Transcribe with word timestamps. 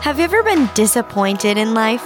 Have 0.00 0.18
you 0.18 0.24
ever 0.24 0.44
been 0.44 0.70
disappointed 0.74 1.58
in 1.58 1.74
life? 1.74 2.00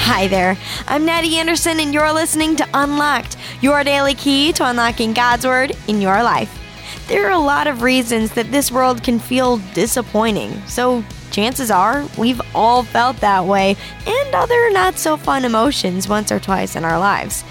Hi 0.00 0.26
there, 0.26 0.56
I'm 0.88 1.04
Natty 1.04 1.36
Anderson, 1.36 1.78
and 1.78 1.92
you're 1.92 2.10
listening 2.10 2.56
to 2.56 2.66
Unlocked, 2.72 3.36
your 3.60 3.84
daily 3.84 4.14
key 4.14 4.52
to 4.54 4.66
unlocking 4.66 5.12
God's 5.12 5.44
Word 5.44 5.72
in 5.88 6.00
your 6.00 6.22
life. 6.22 6.58
There 7.06 7.26
are 7.26 7.32
a 7.32 7.38
lot 7.38 7.66
of 7.66 7.82
reasons 7.82 8.32
that 8.32 8.50
this 8.50 8.72
world 8.72 9.04
can 9.04 9.18
feel 9.18 9.58
disappointing, 9.74 10.60
so 10.66 11.04
chances 11.32 11.70
are 11.70 12.08
we've 12.16 12.40
all 12.54 12.82
felt 12.82 13.18
that 13.18 13.44
way 13.44 13.76
and 14.06 14.34
other 14.34 14.70
not 14.70 14.98
so 14.98 15.18
fun 15.18 15.44
emotions 15.44 16.08
once 16.08 16.32
or 16.32 16.40
twice 16.40 16.76
in 16.76 16.84
our 16.84 16.98
lives. 16.98 17.44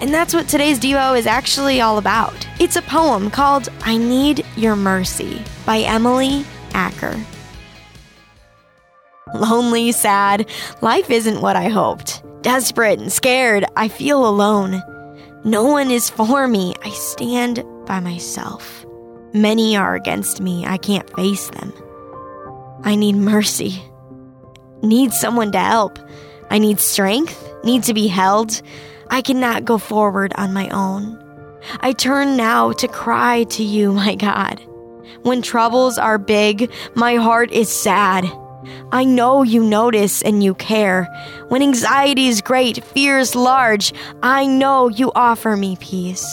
And 0.00 0.14
that's 0.14 0.32
what 0.32 0.46
today's 0.46 0.78
Devo 0.78 1.18
is 1.18 1.26
actually 1.26 1.80
all 1.80 1.98
about. 1.98 2.46
It's 2.60 2.76
a 2.76 2.82
poem 2.82 3.30
called 3.30 3.68
I 3.82 3.96
Need 3.96 4.46
Your 4.56 4.76
Mercy 4.76 5.42
by 5.66 5.80
Emily 5.80 6.44
Acker. 6.72 7.16
Lonely, 9.34 9.90
sad, 9.90 10.48
life 10.80 11.10
isn't 11.10 11.40
what 11.40 11.56
I 11.56 11.68
hoped. 11.68 12.22
Desperate 12.42 13.00
and 13.00 13.12
scared, 13.12 13.64
I 13.76 13.88
feel 13.88 14.26
alone. 14.26 14.82
No 15.44 15.64
one 15.64 15.90
is 15.90 16.08
for 16.08 16.46
me, 16.46 16.74
I 16.84 16.90
stand 16.90 17.64
by 17.84 17.98
myself. 17.98 18.86
Many 19.34 19.76
are 19.76 19.96
against 19.96 20.40
me, 20.40 20.64
I 20.64 20.78
can't 20.78 21.12
face 21.16 21.50
them. 21.50 21.72
I 22.84 22.94
need 22.94 23.16
mercy. 23.16 23.82
Need 24.82 25.12
someone 25.12 25.50
to 25.52 25.58
help. 25.58 25.98
I 26.50 26.58
need 26.58 26.78
strength, 26.78 27.52
need 27.64 27.82
to 27.82 27.94
be 27.94 28.06
held. 28.06 28.62
I 29.10 29.22
cannot 29.22 29.64
go 29.64 29.78
forward 29.78 30.32
on 30.36 30.52
my 30.52 30.68
own. 30.68 31.18
I 31.80 31.92
turn 31.92 32.36
now 32.36 32.72
to 32.72 32.88
cry 32.88 33.44
to 33.44 33.62
you, 33.62 33.92
my 33.92 34.14
God. 34.14 34.60
When 35.22 35.42
troubles 35.42 35.98
are 35.98 36.18
big, 36.18 36.70
my 36.94 37.16
heart 37.16 37.50
is 37.50 37.68
sad. 37.68 38.24
I 38.92 39.04
know 39.04 39.42
you 39.42 39.62
notice 39.64 40.22
and 40.22 40.42
you 40.42 40.54
care. 40.54 41.04
When 41.48 41.62
anxiety 41.62 42.28
is 42.28 42.40
great, 42.40 42.84
fear 42.84 43.18
is 43.18 43.34
large, 43.34 43.92
I 44.22 44.46
know 44.46 44.88
you 44.88 45.12
offer 45.14 45.56
me 45.56 45.76
peace. 45.80 46.26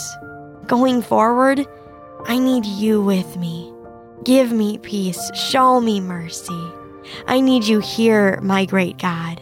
Going 0.68 1.02
forward, 1.02 1.66
I 2.26 2.38
need 2.38 2.66
you 2.66 3.02
with 3.02 3.38
me. 3.38 3.72
Give 4.24 4.52
me 4.52 4.78
peace. 4.80 5.32
Show 5.36 5.80
me 5.80 6.00
mercy. 6.00 6.72
I 7.28 7.40
need 7.40 7.66
you 7.66 7.80
here, 7.80 8.40
my 8.42 8.66
great 8.66 8.98
God. 8.98 9.40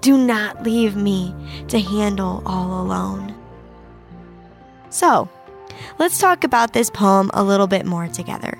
Do 0.00 0.18
not 0.18 0.62
leave 0.62 0.96
me 0.96 1.34
to 1.68 1.80
handle 1.80 2.42
all 2.46 2.80
alone. 2.80 3.34
So, 4.90 5.28
let's 5.98 6.18
talk 6.18 6.44
about 6.44 6.72
this 6.72 6.90
poem 6.90 7.30
a 7.34 7.42
little 7.42 7.66
bit 7.66 7.86
more 7.86 8.08
together. 8.08 8.58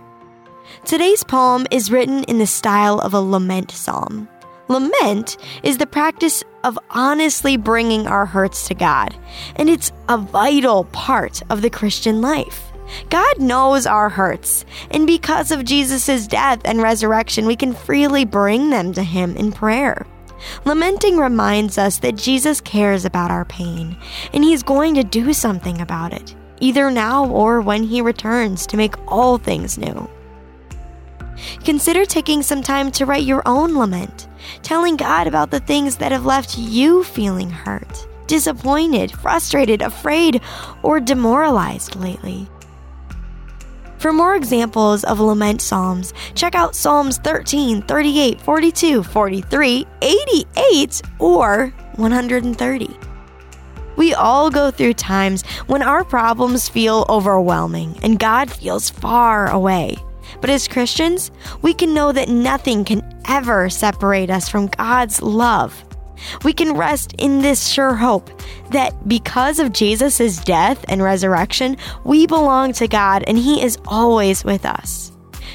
Today's 0.85 1.25
poem 1.25 1.67
is 1.71 1.91
written 1.91 2.25
in 2.25 2.39
the 2.39 2.47
style 2.47 2.99
of 3.01 3.15
a 3.15 3.21
lament 3.21 3.71
psalm. 3.71 4.29
Lament 4.69 5.37
is 5.63 5.79
the 5.79 5.87
practice 5.87 6.43
of 6.65 6.79
honestly 6.91 7.57
bringing 7.57 8.07
our 8.09 8.27
hurts 8.27 8.67
to 8.69 8.75
God, 8.75 9.17
and 9.55 9.71
it's 9.71 9.93
a 10.09 10.19
vital 10.19 10.85
part 10.87 11.41
of 11.51 11.63
the 11.63 11.71
Christian 11.71 12.21
life. 12.21 12.73
God 13.11 13.41
knows 13.41 13.87
our 13.87 14.09
hurts, 14.09 14.65
and 14.91 15.07
because 15.07 15.51
of 15.51 15.65
Jesus' 15.65 16.27
death 16.27 16.61
and 16.65 16.83
resurrection, 16.83 17.47
we 17.47 17.57
can 17.57 17.75
freely 17.75 18.25
bring 18.25 18.71
them 18.71 18.93
to 18.93 19.03
Him 19.03 19.37
in 19.37 19.53
prayer. 19.53 20.07
Lamenting 20.65 21.17
reminds 21.17 21.79
us 21.79 21.99
that 21.99 22.17
Jesus 22.17 22.61
cares 22.61 23.05
about 23.05 23.31
our 23.31 23.45
pain, 23.45 23.97
and 24.33 24.45
He's 24.45 24.63
going 24.63 24.95
to 24.95 25.05
do 25.05 25.33
something 25.33 25.81
about 25.81 26.13
it, 26.13 26.35
either 26.61 26.91
now 26.91 27.27
or 27.27 27.61
when 27.61 27.83
He 27.83 28.01
returns 28.01 28.67
to 28.67 28.77
make 28.77 28.95
all 29.11 29.39
things 29.39 29.79
new. 29.79 30.09
Consider 31.65 32.05
taking 32.05 32.43
some 32.43 32.63
time 32.63 32.91
to 32.93 33.07
write 33.07 33.25
your 33.25 33.43
own 33.47 33.77
lament, 33.77 34.29
telling 34.63 34.97
God 34.97 35.27
about 35.27 35.51
the 35.51 35.61
things 35.61 35.97
that 35.97 36.13
have 36.13 36.25
left 36.25 36.57
you 36.57 37.05
feeling 37.05 37.51
hurt, 37.51 38.07
disappointed, 38.27 39.13
frustrated, 39.13 39.83
afraid, 39.83 40.41
or 40.83 41.01
demoralized 41.01 41.97
lately. 41.97 42.49
For 44.07 44.13
more 44.13 44.37
examples 44.37 45.03
of 45.03 45.19
lament 45.19 45.61
psalms, 45.61 46.15
check 46.37 46.55
out 46.55 46.77
Psalms 46.77 47.19
13, 47.19 47.83
38, 47.83 48.41
42, 48.41 49.03
43, 49.03 49.85
88, 50.01 51.03
or 51.19 51.75
130. 51.97 52.99
We 53.97 54.15
all 54.15 54.49
go 54.49 54.71
through 54.71 54.95
times 54.95 55.45
when 55.67 55.83
our 55.83 56.05
problems 56.05 56.69
feel 56.69 57.05
overwhelming 57.09 57.99
and 58.05 58.17
God 58.17 58.49
feels 58.49 58.91
far 58.91 59.51
away. 59.51 59.97
But 60.41 60.51
as 60.51 60.69
Christians, 60.69 61.33
we 61.63 61.75
can 61.75 61.93
know 61.93 62.13
that 62.13 62.29
nothing 62.29 62.85
can 62.85 63.03
ever 63.27 63.69
separate 63.69 64.31
us 64.31 64.49
from 64.49 64.69
God's 64.69 65.21
love. 65.21 65.85
We 66.45 66.53
can 66.53 66.77
rest 66.77 67.15
in 67.19 67.41
this 67.41 67.67
sure 67.69 67.95
hope 67.95 68.31
that 68.71 69.09
because 69.09 69.59
of 69.59 69.73
Jesus' 69.73 70.39
death 70.39 70.85
and 70.89 71.03
resurrection, 71.03 71.77
we 72.05 72.27
belong 72.27 72.73
to 72.75 72.89
God 72.89 73.25
and 73.27 73.39
He 73.39 73.63
is 73.63 73.79
always 73.87 74.45
with 74.45 74.65
us. 74.65 75.13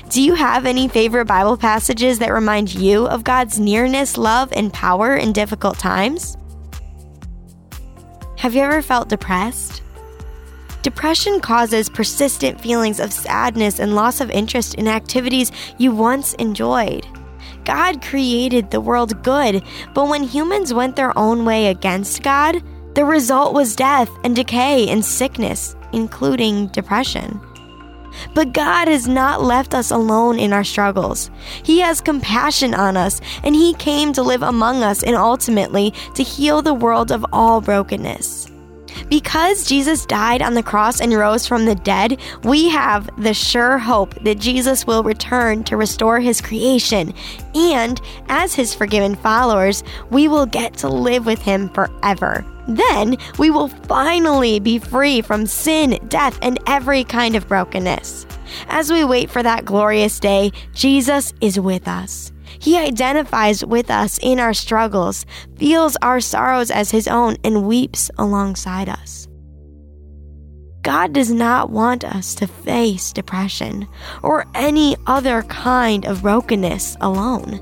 Do 0.09 0.21
you 0.21 0.35
have 0.35 0.65
any 0.65 0.87
favorite 0.87 1.25
Bible 1.25 1.55
passages 1.55 2.19
that 2.19 2.33
remind 2.33 2.73
you 2.73 3.07
of 3.07 3.23
God's 3.23 3.59
nearness, 3.59 4.17
love, 4.17 4.51
and 4.51 4.73
power 4.73 5.15
in 5.15 5.31
difficult 5.31 5.79
times? 5.79 6.37
Have 8.37 8.55
you 8.55 8.61
ever 8.61 8.81
felt 8.81 9.07
depressed? 9.07 9.81
Depression 10.81 11.39
causes 11.39 11.89
persistent 11.89 12.59
feelings 12.59 12.99
of 12.99 13.13
sadness 13.13 13.79
and 13.79 13.95
loss 13.95 14.19
of 14.19 14.31
interest 14.31 14.75
in 14.75 14.87
activities 14.87 15.51
you 15.77 15.93
once 15.93 16.33
enjoyed. 16.33 17.05
God 17.65 18.01
created 18.01 18.69
the 18.69 18.81
world 18.81 19.23
good, 19.23 19.63
but 19.93 20.07
when 20.07 20.23
humans 20.23 20.73
went 20.73 20.95
their 20.95 21.17
own 21.17 21.45
way 21.45 21.67
against 21.67 22.23
God, 22.23 22.61
the 22.95 23.05
result 23.05 23.53
was 23.53 23.75
death 23.75 24.09
and 24.23 24.35
decay 24.35 24.89
and 24.89 25.03
sickness, 25.03 25.75
including 25.93 26.67
depression. 26.67 27.39
But 28.33 28.53
God 28.53 28.87
has 28.87 29.07
not 29.07 29.41
left 29.41 29.73
us 29.73 29.91
alone 29.91 30.39
in 30.39 30.53
our 30.53 30.63
struggles. 30.63 31.31
He 31.63 31.79
has 31.79 32.01
compassion 32.01 32.73
on 32.73 32.97
us, 32.97 33.21
and 33.43 33.55
He 33.55 33.73
came 33.75 34.11
to 34.13 34.23
live 34.23 34.41
among 34.41 34.83
us 34.83 35.03
and 35.03 35.15
ultimately 35.15 35.91
to 36.15 36.23
heal 36.23 36.61
the 36.61 36.73
world 36.73 37.11
of 37.11 37.25
all 37.31 37.61
brokenness. 37.61 38.51
Because 39.11 39.65
Jesus 39.65 40.05
died 40.05 40.41
on 40.41 40.53
the 40.53 40.63
cross 40.63 41.01
and 41.01 41.13
rose 41.13 41.45
from 41.45 41.65
the 41.65 41.75
dead, 41.75 42.17
we 42.43 42.69
have 42.69 43.09
the 43.21 43.33
sure 43.33 43.77
hope 43.77 44.15
that 44.23 44.39
Jesus 44.39 44.87
will 44.87 45.03
return 45.03 45.65
to 45.65 45.75
restore 45.75 46.21
his 46.21 46.39
creation. 46.39 47.13
And 47.53 47.99
as 48.29 48.55
his 48.55 48.73
forgiven 48.73 49.15
followers, 49.15 49.83
we 50.11 50.29
will 50.29 50.45
get 50.45 50.75
to 50.75 50.87
live 50.87 51.25
with 51.25 51.41
him 51.41 51.67
forever. 51.71 52.45
Then 52.69 53.17
we 53.37 53.49
will 53.49 53.67
finally 53.67 54.61
be 54.61 54.79
free 54.79 55.21
from 55.21 55.45
sin, 55.45 55.99
death, 56.07 56.39
and 56.41 56.57
every 56.65 57.03
kind 57.03 57.35
of 57.35 57.49
brokenness. 57.49 58.25
As 58.69 58.93
we 58.93 59.03
wait 59.03 59.29
for 59.29 59.43
that 59.43 59.65
glorious 59.65 60.21
day, 60.21 60.53
Jesus 60.73 61.33
is 61.41 61.59
with 61.59 61.85
us. 61.85 62.31
He 62.61 62.77
identifies 62.77 63.65
with 63.65 63.89
us 63.89 64.19
in 64.21 64.39
our 64.39 64.53
struggles, 64.53 65.25
feels 65.57 65.97
our 66.03 66.21
sorrows 66.21 66.69
as 66.69 66.91
His 66.91 67.07
own, 67.07 67.37
and 67.43 67.67
weeps 67.67 68.11
alongside 68.19 68.87
us. 68.87 69.27
God 70.83 71.11
does 71.11 71.31
not 71.31 71.71
want 71.71 72.03
us 72.03 72.35
to 72.35 72.45
face 72.45 73.13
depression 73.13 73.87
or 74.21 74.45
any 74.53 74.95
other 75.07 75.41
kind 75.43 76.05
of 76.05 76.21
brokenness 76.21 76.97
alone. 77.01 77.61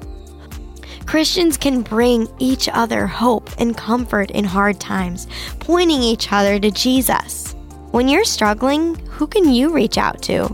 Christians 1.05 1.55
can 1.55 1.81
bring 1.81 2.27
each 2.37 2.67
other 2.67 3.07
hope 3.07 3.49
and 3.57 3.77
comfort 3.77 4.31
in 4.31 4.43
hard 4.43 4.81
times, 4.81 5.27
pointing 5.61 6.01
each 6.01 6.33
other 6.33 6.59
to 6.59 6.71
Jesus. 6.71 7.55
When 7.91 8.09
you're 8.09 8.25
struggling, 8.25 8.95
who 9.07 9.27
can 9.27 9.49
you 9.49 9.71
reach 9.73 9.97
out 9.97 10.21
to? 10.23 10.53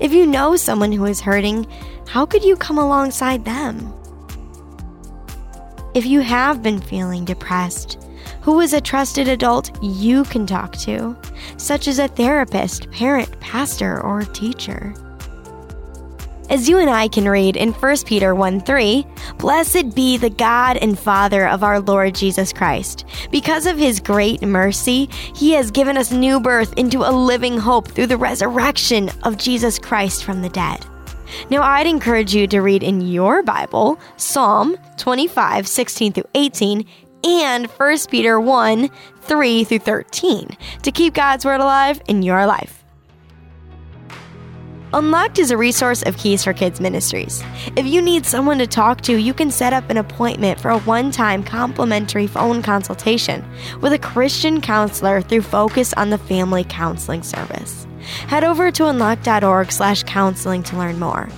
If 0.00 0.14
you 0.14 0.26
know 0.26 0.56
someone 0.56 0.92
who 0.92 1.04
is 1.04 1.20
hurting, 1.20 1.66
how 2.08 2.24
could 2.24 2.42
you 2.42 2.56
come 2.56 2.78
alongside 2.78 3.44
them? 3.44 3.92
If 5.92 6.06
you 6.06 6.20
have 6.20 6.62
been 6.62 6.80
feeling 6.80 7.26
depressed, 7.26 8.02
who 8.40 8.60
is 8.60 8.72
a 8.72 8.80
trusted 8.80 9.28
adult 9.28 9.70
you 9.82 10.24
can 10.24 10.46
talk 10.46 10.72
to, 10.78 11.14
such 11.58 11.86
as 11.86 11.98
a 11.98 12.08
therapist, 12.08 12.90
parent, 12.90 13.38
pastor, 13.40 14.00
or 14.00 14.22
teacher? 14.22 14.94
As 16.50 16.68
you 16.68 16.78
and 16.78 16.90
I 16.90 17.06
can 17.06 17.28
read 17.28 17.56
in 17.56 17.72
1 17.72 17.96
Peter 18.04 18.34
1 18.34 18.62
3, 18.62 19.06
Blessed 19.38 19.94
be 19.94 20.16
the 20.16 20.30
God 20.30 20.78
and 20.78 20.98
Father 20.98 21.46
of 21.46 21.62
our 21.62 21.78
Lord 21.78 22.12
Jesus 22.12 22.52
Christ. 22.52 23.04
Because 23.30 23.66
of 23.66 23.78
his 23.78 24.00
great 24.00 24.42
mercy, 24.42 25.08
he 25.36 25.52
has 25.52 25.70
given 25.70 25.96
us 25.96 26.10
new 26.10 26.40
birth 26.40 26.76
into 26.76 27.08
a 27.08 27.14
living 27.14 27.56
hope 27.56 27.86
through 27.86 28.08
the 28.08 28.16
resurrection 28.16 29.12
of 29.22 29.38
Jesus 29.38 29.78
Christ 29.78 30.24
from 30.24 30.42
the 30.42 30.48
dead. 30.48 30.84
Now, 31.50 31.62
I'd 31.62 31.86
encourage 31.86 32.34
you 32.34 32.48
to 32.48 32.62
read 32.62 32.82
in 32.82 33.00
your 33.00 33.44
Bible 33.44 34.00
Psalm 34.16 34.76
25, 34.96 35.68
16 35.68 36.12
through 36.14 36.24
18, 36.34 36.84
and 37.22 37.66
1 37.68 37.96
Peter 38.10 38.40
1 38.40 38.90
3 39.20 39.64
through 39.64 39.78
13 39.78 40.56
to 40.82 40.90
keep 40.90 41.14
God's 41.14 41.44
Word 41.44 41.60
alive 41.60 42.02
in 42.08 42.22
your 42.22 42.44
life. 42.44 42.79
Unlocked 44.92 45.38
is 45.38 45.52
a 45.52 45.56
resource 45.56 46.02
of 46.02 46.16
Keys 46.16 46.42
for 46.42 46.52
Kids 46.52 46.80
Ministries. 46.80 47.44
If 47.76 47.86
you 47.86 48.02
need 48.02 48.26
someone 48.26 48.58
to 48.58 48.66
talk 48.66 49.02
to, 49.02 49.16
you 49.16 49.32
can 49.32 49.48
set 49.52 49.72
up 49.72 49.88
an 49.88 49.98
appointment 49.98 50.58
for 50.58 50.72
a 50.72 50.80
one 50.80 51.12
time 51.12 51.44
complimentary 51.44 52.26
phone 52.26 52.60
consultation 52.60 53.44
with 53.80 53.92
a 53.92 54.00
Christian 54.00 54.60
counselor 54.60 55.22
through 55.22 55.42
Focus 55.42 55.92
on 55.94 56.10
the 56.10 56.18
Family 56.18 56.64
Counseling 56.68 57.22
Service. 57.22 57.86
Head 58.26 58.42
over 58.42 58.72
to 58.72 58.88
unlock.org 58.88 59.70
slash 59.70 60.02
counseling 60.02 60.64
to 60.64 60.76
learn 60.76 60.98
more. 60.98 61.28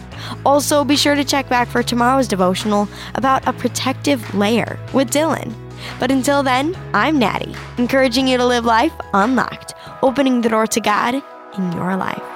Also, 0.46 0.82
be 0.82 0.96
sure 0.96 1.14
to 1.14 1.24
check 1.24 1.46
back 1.50 1.68
for 1.68 1.82
tomorrow's 1.82 2.28
devotional 2.28 2.88
about 3.16 3.46
a 3.46 3.52
protective 3.52 4.34
layer 4.34 4.78
with 4.94 5.10
Dylan. 5.10 5.52
But 6.00 6.10
until 6.10 6.42
then, 6.42 6.74
I'm 6.94 7.18
Natty, 7.18 7.54
encouraging 7.76 8.28
you 8.28 8.38
to 8.38 8.46
live 8.46 8.64
life 8.64 8.94
unlocked, 9.12 9.74
opening 10.00 10.40
the 10.40 10.48
door 10.48 10.66
to 10.68 10.80
God 10.80 11.22
in 11.58 11.72
your 11.72 11.96
life. 11.96 12.31